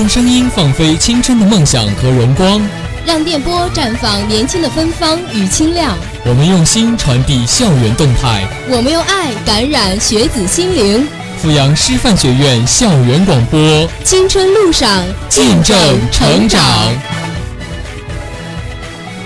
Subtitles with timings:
[0.00, 2.58] 用声音放飞青春的梦想和荣光，
[3.04, 5.94] 让电波绽放年轻的芬芳与清亮。
[6.24, 11.06] 我们用心传递校园动态，我们用爱感染学子心灵。
[11.42, 13.60] 阜阳师范学院校园广播，
[14.02, 15.76] 青春路上见证
[16.10, 16.62] 成长。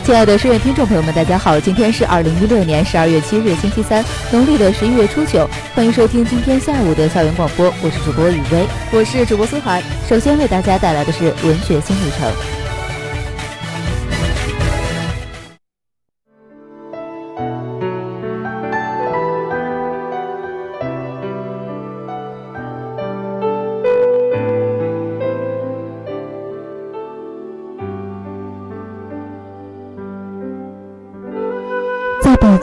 [0.05, 9.83] 亲爱的书院听众朋友们，大家好，今天是二零一六年十二月七日，星期三，农历的十一月初九，欢迎收听今天下午的校园广播，我是主播雨薇，我是主播苏涵。
[10.07, 12.64] 首先为大家带来的是文学新旅程。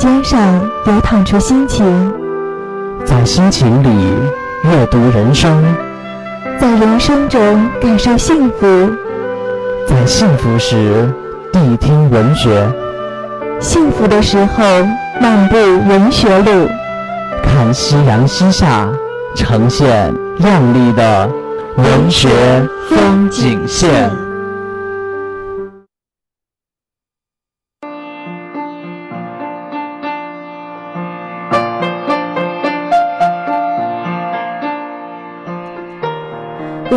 [0.02, 2.12] 笔尖上流淌出心情，
[3.06, 3.88] 在心情里
[4.64, 5.64] 阅读人生，
[6.60, 8.66] 在人生中感受幸福，
[9.88, 11.08] 在幸福时
[11.54, 12.68] 谛听文学，
[13.60, 14.64] 幸福的时候
[15.22, 16.68] 漫步文学路，
[17.44, 18.90] 看夕阳西下，
[19.36, 21.30] 呈现亮丽的
[21.76, 22.28] 文学
[22.90, 24.10] 风景线。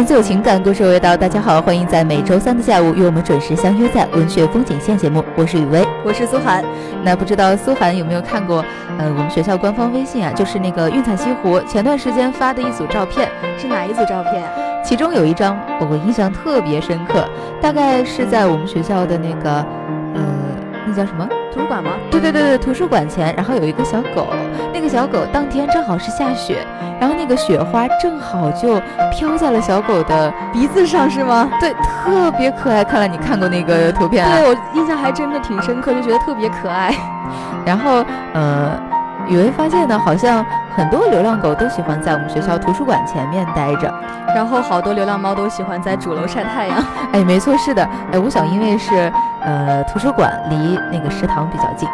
[0.04, 1.16] 自有情感，故事味道。
[1.16, 5.24] 大家好，欢迎在每周三的下午与我们准时相约在文学风景线节目。
[5.34, 6.62] 我是雨薇，我是苏涵。
[7.02, 8.62] 那不知道苏涵有没有看过？
[8.98, 14.42] 呃，我们学校官方微信啊，就是那个运彩西湖前段时间发的一组照片，是哪一组照片？
[14.84, 17.26] 其中有一张我印象特别深刻，
[17.62, 19.64] 大概是在我们学校的那个，
[20.14, 20.22] 呃，
[20.86, 21.26] 那叫什么？
[21.50, 21.92] 图书馆吗？
[22.10, 24.26] 对对对对，图书馆前，然后有一个小狗，
[24.74, 26.66] 那个小狗当天正好是下雪。
[27.00, 28.80] 然后那个雪花正好就
[29.12, 31.48] 飘在了小狗的鼻子上，是吗？
[31.60, 32.82] 对，特别可爱。
[32.82, 34.36] 看来你看过那个图片啊？
[34.36, 36.94] 对我印象还真的挺深刻，就觉得特别可爱。
[37.64, 38.72] 然后，呃，
[39.28, 43.92] 雨薇发现呢，好像很多流浪狗都喜欢在我们学校图书馆前面待着，
[44.34, 46.82] 然后好多流浪猫都喜欢在主楼晒太阳。
[47.12, 47.86] 哎，没错，是的。
[48.12, 49.12] 哎，我想因为是，
[49.42, 51.88] 呃，图书馆离那个食堂比较近。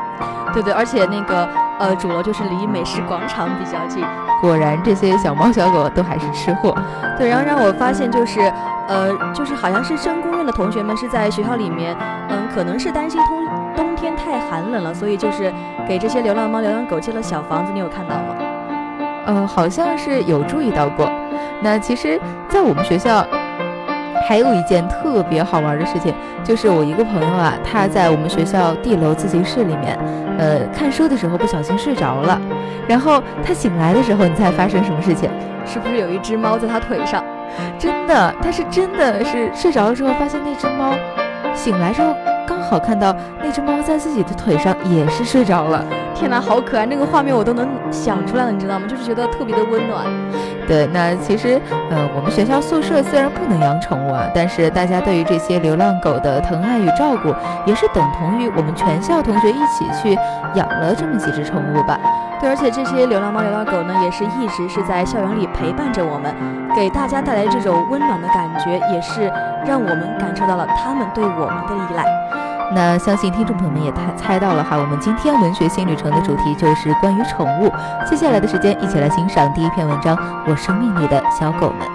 [0.53, 1.49] 对对，而且那个
[1.81, 4.05] 呃，主楼就是离美食广场比较近。
[4.43, 6.77] 果然，这些小猫小狗都还是吃货。
[7.17, 8.41] 对，然后让我发现就是，
[8.87, 11.97] 呃，就是好像是升公院的同学们是在学校里面，
[12.29, 15.51] 嗯，可能是担心冬冬天太寒冷了，所以就是
[15.89, 17.73] 给这些流浪猫、流浪狗建了小房子。
[17.73, 18.35] 你有看到吗？
[19.25, 21.11] 呃，好像是有注意到过。
[21.63, 23.27] 那其实，在我们学校。
[24.29, 26.15] 还有一件特别好玩的事情，
[26.45, 29.99] 就是我一个朋友啊，他在我们学校 D 楼自习室里面，
[30.39, 32.41] 呃，看书的时候不小心睡着了，
[32.89, 35.29] 然后他醒来的时候，你猜发生什么事情？
[35.67, 37.25] 是不是有一只猫在他腿上？
[37.79, 40.95] 真的，他是真的是睡着了之后，发现那只猫
[41.55, 42.15] 醒来之后。
[42.47, 45.85] 刚好看到那只猫在自己的腿上，也是睡着了。
[46.21, 46.85] 天哪，好可爱！
[46.85, 48.87] 那个画面我都能想出来了，你知道吗？
[48.87, 50.05] 就是觉得特别的温暖。
[50.69, 51.59] 对，那其实，
[51.91, 60.15] 呃，我们学校宿舍虽然不能养宠物啊，但是大家对于这些流浪狗的疼爱与照顾，也是等同于我们全校同学一起去
[60.55, 61.99] 养了这么几只宠物吧。
[62.39, 66.35] 对，而且这些流浪猫、流浪狗呢，也是一直是在校园里陪伴着我们，
[66.77, 69.33] 给大家带来这种温暖的感觉，也是
[69.65, 72.05] 让我们感受到了他们对我们的依赖。
[72.73, 77.71] 那相信听众朋友们也猜猜到了哈，我们今天文学新旅程的主题就是关于宠物。
[78.09, 80.17] 接下来的时间，一起来欣赏第一篇文章
[80.47, 81.87] 《我生命里的小狗们》。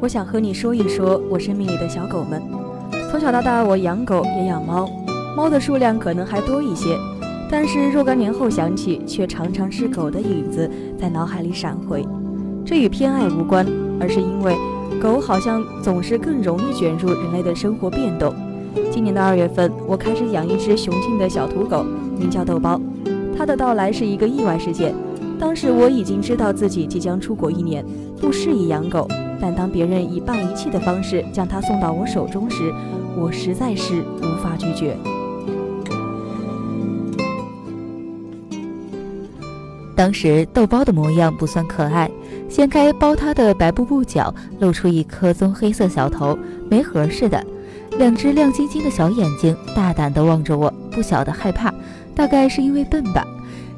[0.00, 2.53] 我想和你说一说我生命里的小狗们。
[3.14, 4.90] 从小到大，我养狗也养猫，
[5.36, 6.98] 猫的数量可能还多一些，
[7.48, 10.68] 但是若干年后想起，却常常是狗的影子
[10.98, 12.04] 在脑海里闪回。
[12.66, 13.64] 这与偏爱无关，
[14.00, 14.56] 而是因为
[15.00, 18.34] 狗好像总是更容易卷入人类的生活变动。
[18.90, 21.86] 今年的二月份，我开始养一只雄性的小土狗，
[22.18, 22.80] 名叫豆包。
[23.38, 24.92] 它的到来是一个意外事件。
[25.38, 27.84] 当时我已经知道自己即将出国一年，
[28.20, 29.06] 不适宜养狗，
[29.40, 32.72] 但当别人以半遗弃的方式将它送到我手中时，
[33.16, 34.96] 我实在是无法拒绝。
[39.96, 42.10] 当时豆包的模样不算可爱，
[42.48, 46.36] 掀开包它的白布布角，露出一颗棕黑色小头，
[46.68, 47.42] 没盒似的，
[47.96, 51.72] 两只亮晶晶的小眼睛，大胆地望着我，不晓得害怕，
[52.14, 53.24] 大概是因为笨吧。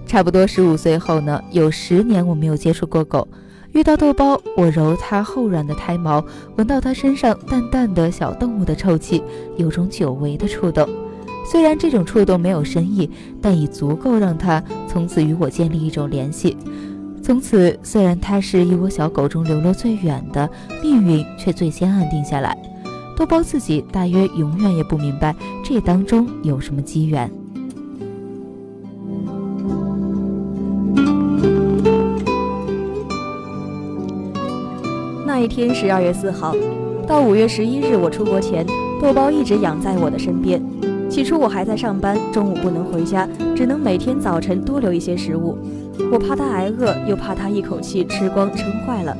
[0.07, 3.29] 差不多十五岁后呢，有十年我没有接触过狗。
[3.77, 6.25] 遇到豆包，我揉它厚软的胎毛，
[6.57, 9.23] 闻到它身上淡淡的小动物的臭气，
[9.59, 10.89] 有种久违的触动。
[11.45, 13.11] 虽然这种触动没有深意，
[13.43, 16.57] 但已足够让它从此与我建立一种联系。
[17.23, 20.49] 从此，虽然它是一窝小狗中流落最远的，
[20.83, 22.57] 命运却最先安定下来。
[23.15, 27.31] 豆包自己大约永远也不明白这当中有什么机缘。
[35.47, 36.53] 一天，十二月四号，
[37.07, 38.67] 到五月十一日我出国前，
[39.01, 40.61] 豆包一直养在我的身边。
[41.09, 45.57] 起初我还在上班，中午不能回家，只能每天早晨多留一些食物。
[46.11, 49.17] 我怕它挨饿，又怕它一口气吃光撑坏了，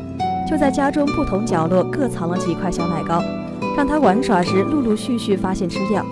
[0.51, 3.23] 就在家中不同角落各藏了几块小奶糕，
[3.77, 6.05] 让它玩耍时陆陆续续发现吃掉。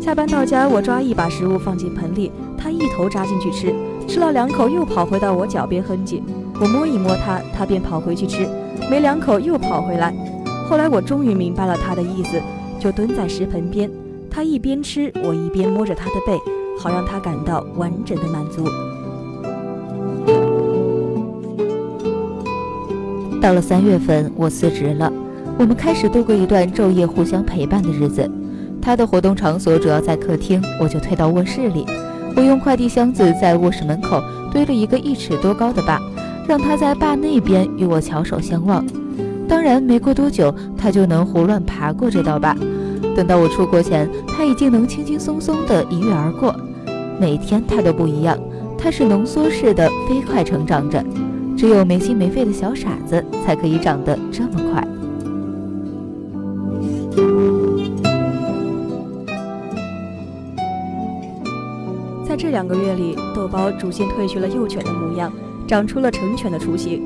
[0.00, 3.72] 下班到家，我抓一把食物放进盆里，它一头扎进去吃，
[4.08, 6.20] 吃了两口又跑回到我脚边哼唧。
[6.60, 8.44] 我摸一摸它，它便跑回去吃，
[8.90, 10.14] 没两口又跑回来。
[10.68, 12.40] 后来我终于明白了它的意思，
[12.78, 13.90] 就蹲在食盆边。
[14.30, 16.38] 他一边吃，我一边摸着他的背，
[16.78, 18.64] 好让他感到完整的满足。
[23.40, 25.10] 到了三月份，我辞职了，
[25.58, 28.30] 我们开始度过一段昼夜互相陪伴的日子。
[28.82, 31.86] 他的活动场所主要在客厅，我就退到卧室里。
[32.36, 35.98] 我用快递箱子在卧室门口堆了一个一尺多高的坝，
[36.46, 38.84] 让他在坝那边与我翘首相望。
[39.48, 42.56] 当然，没过多久，他就能胡乱爬过这道坝。
[43.14, 46.54] 等到我出国前，他已经能轻轻松松地一跃而过。
[47.18, 48.38] 每天他都不一样，
[48.76, 51.02] 他是浓缩式的飞快成长着，
[51.56, 54.86] 只有没心没肺的小傻子才可以长得这么快。
[62.28, 65.32] 在这两个月里，豆包逐渐褪去了幼犬的模样，
[65.66, 67.02] 长出了成犬的雏形。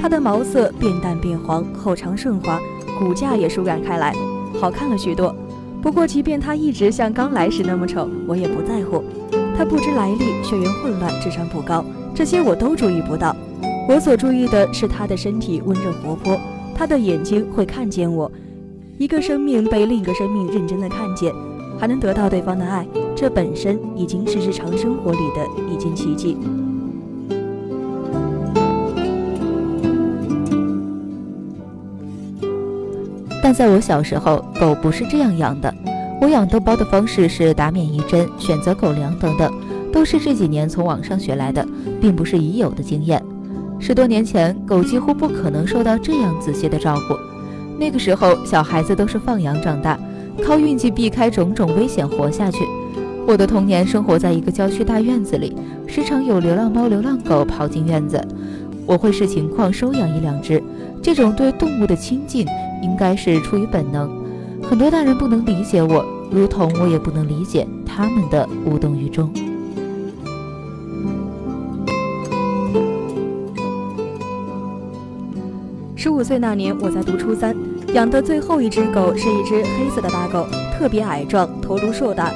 [0.00, 2.58] 它的毛色变淡变黄，后长顺滑，
[2.98, 4.14] 骨架也舒展开来，
[4.60, 5.34] 好看了许多。
[5.80, 9.02] 不过，即便它一直像刚来时那么丑，我也不在乎。
[9.56, 13.36] 它不知来历，血缘混乱，智商不高，这些我都注意不到。
[13.88, 16.38] 我所注意的是它的身体温热活泼，
[16.74, 18.30] 它的眼睛会看见我。
[18.96, 21.32] 一个生命被另一个生命认真的看见，
[21.78, 26.36] 还能得到对方的爱，这本身已经是日常生活里的一件奇迹。
[33.52, 35.72] 在我小时候，狗不是这样养的。
[36.20, 39.52] 我养豆包的方式是打免疫针、选择狗粮等等，
[39.92, 41.66] 都是这几年从网上学来的，
[42.00, 43.22] 并不是已有的经验。
[43.80, 47.16] 十多年前，狗几乎不可能受到这样仔细的照顾。
[47.78, 49.98] 那个时候，小孩子都是放养长大，
[50.44, 52.58] 靠运气避开种种危险活下去。
[53.26, 55.56] 我的童年生活在一个郊区大院子里，
[55.88, 58.24] 时常有流浪猫、流浪狗跑进院子，
[58.86, 60.62] 我会视情况收养一两只。
[61.02, 62.46] 这种对动物的亲近。
[62.82, 64.10] 应该是出于本能，
[64.62, 69.32] 很多大人不能理解我，如同我也不能理解他们的无动于衷。
[75.94, 77.56] 十五岁那年，我在读初三，
[77.94, 80.44] 养的最后一只狗是一只黑色的大狗，
[80.76, 82.32] 特别矮壮，头颅硕大，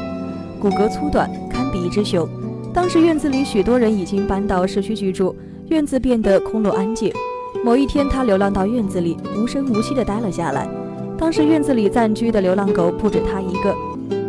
[0.61, 2.29] 骨骼粗短，堪比一只熊。
[2.73, 5.35] 当时院子里许多人已经搬到市区居住，
[5.69, 7.13] 院子变得空落安静。
[7.65, 10.69] 某一天，它流浪到院子里，无声无息地待了下来。
[11.19, 13.75] 当时院子里暂居的流浪狗不止它一个，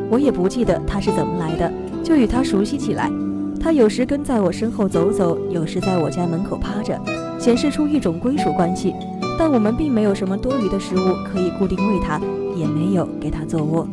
[0.09, 1.71] 我也不记得它是怎么来的，
[2.03, 3.11] 就与它熟悉起来。
[3.59, 6.99] 它有时跟在我身后走走，有时在我家门口趴着，
[7.37, 8.95] 显示出一种归属关系。
[9.37, 12.19] 但我们并没有什么多余的食物可以固定喂它，
[12.55, 13.87] 也没有给它做窝。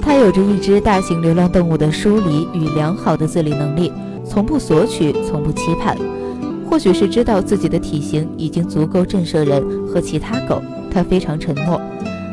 [0.00, 3.92] 它有着一只大型流浪动物的疏离与良好的自理能力。
[4.32, 5.94] 从不索取，从不期盼。
[6.66, 11.78] 或许是知道自己的体型已经足够震慑人和其他狗，它非常沉默。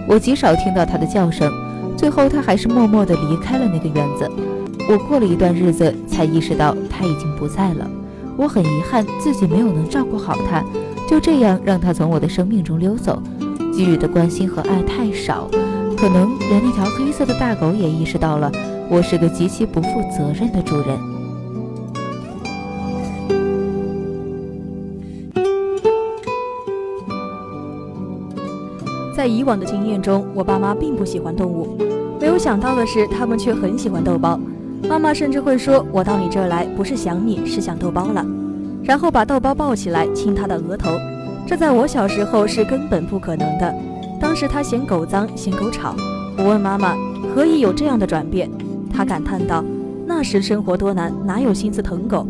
[0.08, 1.52] 我极少听到它的叫声。
[1.98, 4.32] 最后，它还是默默地离开了那个院子。
[4.88, 7.86] 我过了一段日子，才意识到它已经不在了。
[8.38, 10.64] 我很遗憾自己没有能照顾好它，
[11.06, 13.22] 就这样让它从我的生命中溜走。
[13.76, 15.50] 给予的关心和爱太少，
[15.98, 18.50] 可能连那条黑色的大狗也意识到了，
[18.90, 21.09] 我是个极其不负责任的主人。
[29.20, 31.76] 在以往的经验中，我爸妈并不喜欢动物。
[32.22, 34.40] 没有想到的是，他们却很喜欢豆包。
[34.88, 38.26] 妈妈甚至会说：“我到你这儿来，不是想你，是想豆包了。”
[38.82, 40.92] 然后把豆包抱起来亲他的额头。
[41.46, 43.76] 这在我小时候是根本不可能的。
[44.22, 45.94] 当时他嫌狗脏，嫌狗吵。
[46.38, 46.96] 我问妈妈
[47.36, 48.50] ：“何以有这样的转变？”
[48.90, 49.62] 她感叹道
[50.08, 52.26] ：“那时生活多难，哪有心思疼狗？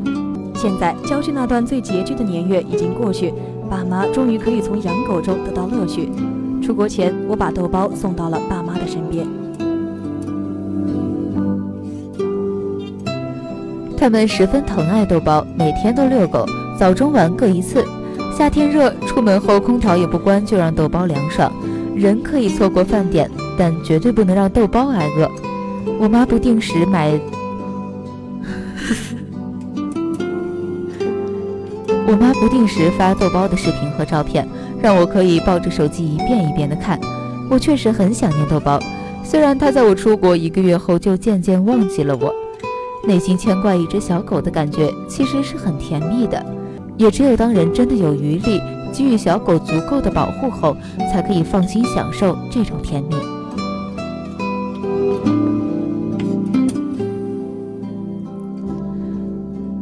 [0.56, 3.32] 现在郊区那段最拮据的年月已经过去，
[3.70, 6.12] 爸妈终于可以从养狗中得到乐趣。
[6.70, 9.26] 出国前，我把豆包送到了爸妈的身边。
[13.98, 16.46] 他们十分疼爱豆包，每天都遛狗，
[16.78, 17.84] 早中晚各一次。
[18.38, 21.52] 夏天热，出门后空调也不关，就让豆包凉爽。
[21.96, 25.28] 人可以错过饭点，但绝对不能让豆包挨饿。
[26.00, 27.10] 我妈不定时买，
[32.06, 34.48] 我妈不定时发豆包的视频和照片，
[34.82, 37.00] 让我可以抱着手机一遍一遍的看。
[37.50, 38.80] 我确实很想念豆包，
[39.24, 42.34] 虽然他在我出国一个月后就渐渐忘记了我。
[43.04, 46.46] 内心牵挂一只小狗的感觉，其实是很甜蜜的。
[46.98, 50.76] 也只有当人真的有余力，给予小狗足够的保护后，
[51.12, 53.16] 才可以放心享受这种甜蜜。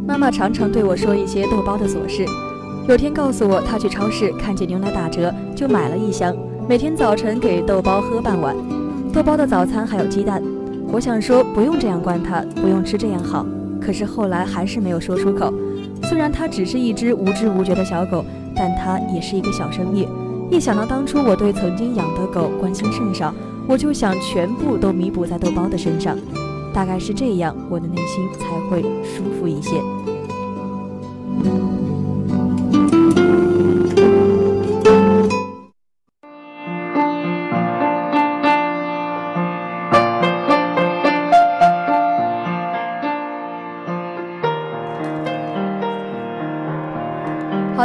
[0.08, 2.25] 妈妈常常对我说一些豆包的琐事。
[2.88, 6.34] 有天告诉我，他去超市看见牛奶打折，就买了一箱，
[6.70, 8.56] 每天早晨给豆包喝半碗。
[9.12, 10.41] 豆包的早餐还有鸡蛋。
[10.89, 13.46] 我想说不用这样惯它，不用吃这样好，
[13.82, 15.53] 可是后来还是没有说出口。
[16.03, 18.24] 虽然它只是一只无知无觉的小狗，
[18.56, 20.08] 但它也是一个小生命。
[20.50, 23.34] 一想到当初我对曾经养的狗关心甚少，
[23.67, 26.17] 我就想全部都弥补在豆包的身上。
[26.74, 29.82] 大概是这样，我的内心才会舒服一些。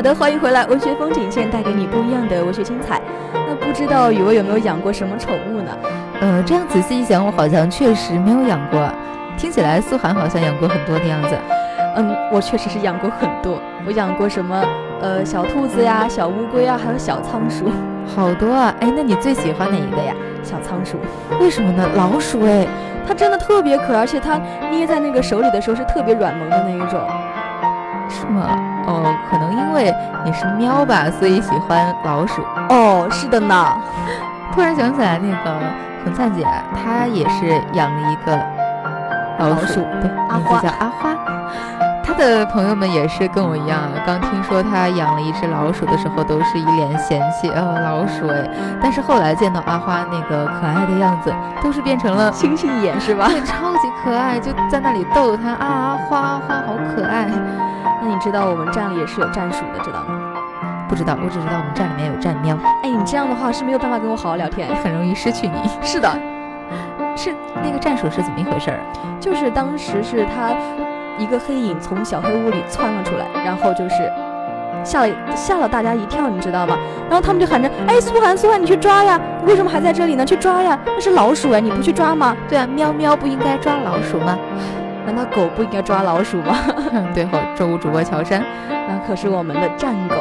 [0.02, 3.00] 好的，欢迎回来，文学风景线带给你不一样的文学精彩。
[3.32, 5.70] 那不知道雨薇有没有养过什么宠物呢？
[6.20, 8.80] 呃，这样仔细一想，我好像确实没有养过。
[9.38, 11.38] 听起来苏涵好像养过很多的样子。
[11.94, 13.60] 嗯，我确实是养过很多。
[13.86, 14.60] 我养过什么？
[15.00, 17.70] 呃，小兔子呀，小乌龟啊，还有小仓鼠，
[18.04, 18.74] 好多啊！
[18.80, 20.12] 哎，那你最喜欢哪一个呀？
[20.42, 20.96] 小仓鼠。
[21.40, 21.88] 为什么呢？
[21.94, 22.66] 老鼠哎，
[23.06, 27.00] 它真的特别可爱，而且它捏在那个手里的时候是特别软萌的那一种。
[28.08, 28.50] 是吗？
[29.72, 32.42] 因为你是喵吧，所以喜欢老鼠。
[32.68, 33.74] 哦，是的呢。
[34.52, 35.58] 突然想起来，那个
[36.04, 38.38] 红灿姐，她也是养了一个
[39.38, 41.16] 老鼠，对，名字叫阿花。
[42.04, 48.46] 她的朋友们也是跟我一样，刚听说她养了一只老鼠的时候，都是一脸嫌弃，哦，老鼠哎。
[48.82, 53.28] 但是后来见到阿花那个可爱的样子，都是变成了星星眼，是吧？
[53.28, 57.26] 对，超级可爱，就在那里逗她啊，阿花花好可爱。
[58.02, 60.34] 那你知道我们站里也是有战鼠的，知道吗？
[60.88, 62.58] 不知道，我只知道我们站里面有站喵。
[62.82, 65.54] 哎，你这样的话是没有办法跟我好好聊天，很容易失去你。
[65.80, 66.10] 是的，
[67.16, 67.32] 是
[67.62, 68.80] 那个战鼠是怎么一回事儿？
[69.20, 70.50] 就是当时是他
[71.16, 74.12] 一个黑影从小黑屋里窜了出来，然后就是
[74.84, 76.76] 吓了吓了大家一跳，你知道吗？
[77.08, 79.18] 然后他们就喊着：“哎，苏涵，苏涵，你去抓呀！
[79.40, 80.24] 你为什么还在这里呢？
[80.26, 80.78] 去抓呀！
[80.84, 82.36] 那是老鼠哎，你不去抓吗？
[82.48, 84.36] 对啊，喵喵不应该抓老鼠吗？”
[85.04, 86.56] 难道狗不应该抓老鼠吗？
[87.14, 90.16] 最后，周五主播乔杉，那可是我们的战狗。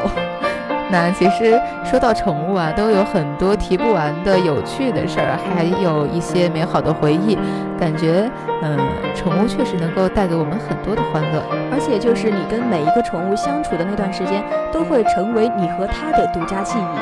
[0.92, 7.38] 那其实说到宠物啊，都有很多提不完的有趣的事儿，还有一些美好的回忆。
[7.80, 8.30] 感觉，
[8.62, 8.78] 嗯，
[9.16, 17.00] 宠物确实能够带给我们很多的欢乐，而且就是你跟每一个宠物相处的那段时间，都会成为你和它的独家记忆。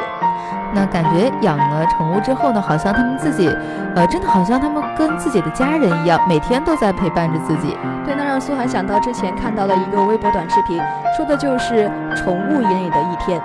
[0.71, 3.49] 那感觉养了宠物之后呢，好像它们自己，
[3.95, 7.75] 呃，真的好像它们跟自己的家人一样，每天都在陪伴着自己。
[8.05, 10.79] 对，那让苏涵想到之前看到了一个微博短视频，
[11.17, 13.41] 说的就是宠物眼里的一天，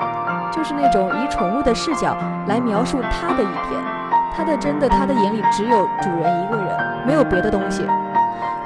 [0.54, 3.82] 就是那种以宠物的视角来描述它的一天，
[4.34, 7.84] 它的真的，它的眼里只有主人一个人，没有别的东西。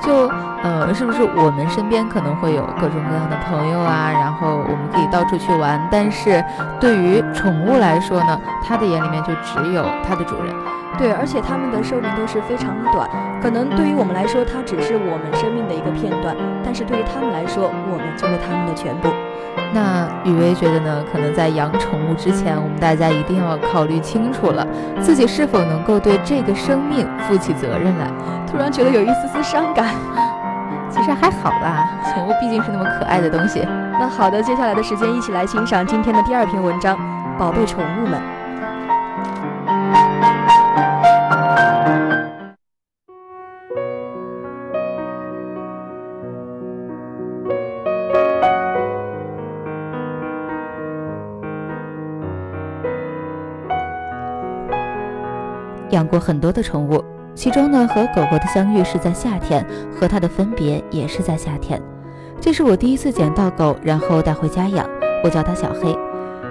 [0.01, 0.29] 就
[0.63, 4.11] 呃，是不是我们身边可能会有各种各样的朋友啊？
[4.13, 6.45] 然后我们可以到处去玩，但是
[6.79, 10.55] 对于宠物来说呢，它的眼里面就只有它的主人。
[10.99, 13.09] 对，而且它们的寿命都是非常的短，
[13.41, 19.09] 可能对于我们来说，它只是我们生命的一个片段，但是对于它们来说，我们就是它们的全部。
[19.73, 21.05] 那雨薇觉得呢？
[21.13, 24.67] 可能在养宠物之前，我们大家一定要考虑清楚了，
[25.01, 28.11] 自己是否能够对这个生命负起责任来。
[28.51, 29.95] 突然觉得有一丝丝伤感，
[30.91, 33.61] 其实还好吧，宠物毕竟是那么可爱的东西。
[34.01, 36.97] 那好的，接下来的时间一起来欣赏今天的第二篇文章，
[37.39, 38.19] 《宝贝宠物们》。
[55.91, 57.03] 养过很多的宠物，
[57.35, 59.65] 其中呢，和狗狗的相遇是在夏天，
[59.95, 61.81] 和它的分别也是在夏天。
[62.41, 64.89] 这是我第一次捡到狗，然后带回家养。
[65.25, 65.97] 我叫它小黑。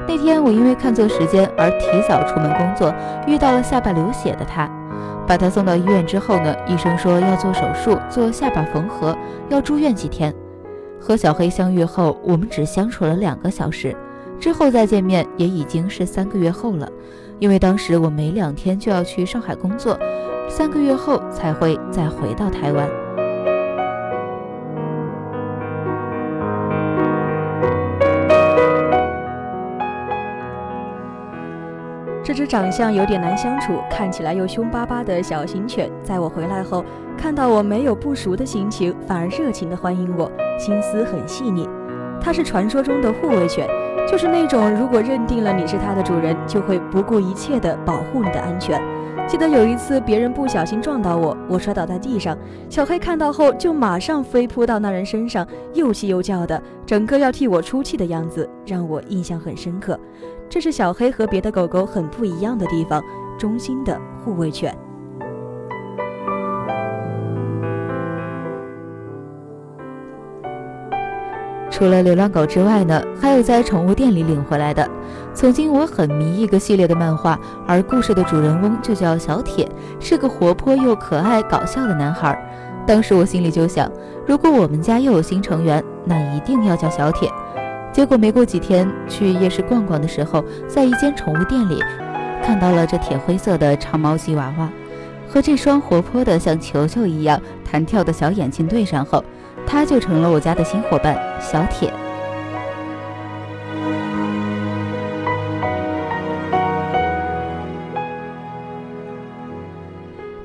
[0.07, 2.93] 那天我因为看错时间而提早出门工作，
[3.25, 4.69] 遇到了下巴流血的它。
[5.27, 9.17] 把它送到医院之后呢，医生说要做手术，做下巴缝合，
[9.49, 10.33] 要住院几天。
[10.99, 13.95] 和小黑相遇后，我们只相处了两个小时，
[14.39, 16.89] 之后再见面也已经是三个月后了。
[17.39, 19.97] 因为当时我每两天就要去上海工作，
[20.49, 22.89] 三个月后才会再回到台湾。
[32.23, 36.83] 这只长相有点难相处，看起来又凶巴巴的小型犬，在我回来后，
[37.17, 40.29] 看到我没有不熟的心情，反而热情地欢迎我，
[40.59, 41.69] 心思很细腻。
[42.19, 43.65] 它是传说中的护卫犬。
[44.05, 48.81] 就是那种，如果认定了你是它的主人，就会不顾一切地保护你的安全。
[49.27, 52.37] 记得有一次，别人不小心撞到我，我摔倒在地上，
[52.69, 59.99] 小黑看到后就马上飞扑到那人身上，又气又叫的，整个要替我出气的样子，让我印象很深刻。
[60.47, 63.03] 这是小黑和别的狗狗很不一样的地方，
[63.37, 64.73] 忠心的护卫犬。
[71.77, 74.89] 除了流浪狗之外呢，还有在宠物店里领回来的。
[75.31, 79.69] 曾经我很迷一个系列的漫画，而故事的主人翁就叫小铁，
[79.99, 82.35] 是个活泼又可爱、搞笑的男孩。
[82.87, 83.91] 当时我心里就想，
[84.25, 87.31] 如果我们家又有新成员，那一定要叫小铁。
[87.93, 91.79] 结果没过几天，去夜市逛逛的时候，在一间宠物店里
[92.41, 94.67] 看到了这铁灰色的长毛吉娃娃，
[95.29, 99.23] 和这双活泼的像球球一样弹跳的小眼睛对上后。
[99.67, 101.93] 它就成了我家的新伙伴小铁。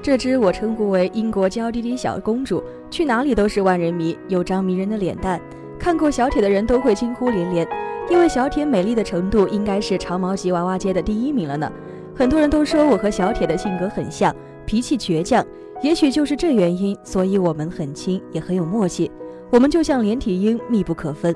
[0.03, 5.41] 这只我称呼为英国娇滴滴小公主，去哪里都是万人迷，有张迷人的脸蛋，
[5.79, 7.67] 看过小铁的人都会惊呼连连。
[8.11, 11.71] 因为小铁美丽的程度应该是长毛吉娃娃界的第一名了呢。
[12.17, 14.35] 很多人都说我和小铁的性格很像，
[14.67, 15.47] 脾气倔强。
[15.83, 19.11] 也许就是这原因，所以我们很亲，也很有默契。
[19.51, 21.35] 我们就像连体婴，密不可分。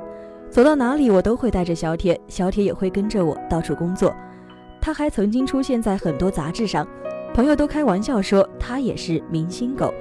[0.49, 4.15] 走到哪里，我都会带着小铁，小铁也会跟着我到处工作。
[4.81, 6.87] 他还曾经出现在很多杂志上，
[7.35, 9.93] 朋友都开玩笑说他也是明星狗。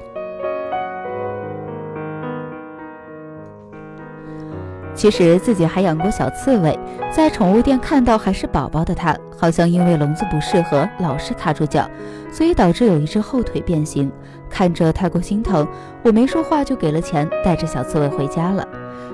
[4.95, 6.77] 其实自己还养过小刺猬，
[7.11, 11.87] 在宠物店看到还是宝宝的它，好像因为笼子不适合，老是卡住脚，
[12.31, 14.09] 所以导致有一只后腿变形。
[14.49, 15.67] 看着太过心疼，
[16.01, 18.65] 我没说话就给了钱，带着小刺猬回家了。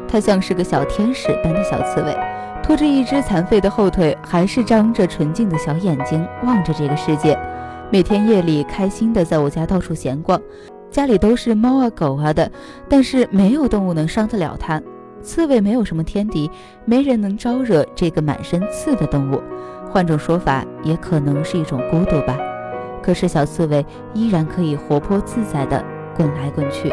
[0.07, 2.15] 它像是个小天使般的小刺猬，
[2.61, 7.35] 拖着一只残废的后腿，还是张着纯净的小眼睛望着这个世界。
[7.89, 10.39] 每天夜里开心的在我家到处闲逛，
[10.91, 12.51] 家里都是猫啊狗啊的，
[12.87, 14.79] 但是没有动物能伤得了它。
[15.21, 16.49] 刺猬没有什么天敌，
[16.85, 19.41] 没人能招惹这个满身刺的动物。
[19.89, 22.37] 换种说法，也可能是一种孤独吧。
[23.01, 25.83] 可是小刺猬依然可以活泼自在地
[26.15, 26.91] 滚来滚去。